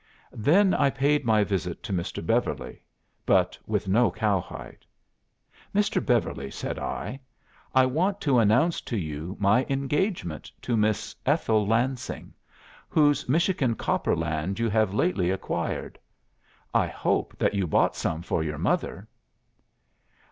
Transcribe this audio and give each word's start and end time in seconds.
"Then 0.33 0.73
I 0.73 0.89
paid 0.89 1.25
my 1.25 1.43
visit 1.43 1.83
to 1.83 1.93
Mr. 1.93 2.25
Beverly, 2.25 2.81
but 3.23 3.55
with 3.67 3.87
no 3.87 4.09
cowhide. 4.09 4.83
'Mr. 5.75 6.03
Beverly,' 6.03 6.49
said 6.49 6.79
I, 6.79 7.19
'I 7.75 7.85
want 7.85 8.19
to 8.21 8.39
announce 8.39 8.81
to 8.81 8.97
you 8.97 9.37
my 9.39 9.63
engagement 9.69 10.51
to 10.63 10.75
Miss 10.75 11.15
Ethel 11.23 11.67
Lansing, 11.67 12.33
whose 12.89 13.29
Michigan 13.29 13.75
copper 13.75 14.15
land 14.15 14.57
you 14.57 14.69
have 14.69 14.91
lately 14.91 15.29
acquired. 15.29 15.99
I 16.73 16.87
hope 16.87 17.37
that 17.37 17.53
you 17.53 17.67
bought 17.67 17.95
some 17.95 18.23
for 18.23 18.41
your 18.41 18.57
mother. 18.57 19.07